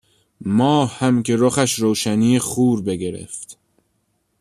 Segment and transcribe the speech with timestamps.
[0.45, 3.57] ماهم که رخش روشنی خور بگرفت